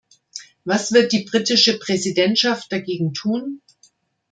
[0.65, 3.61] Was wird die britische Präsidentschaft dagegen tun?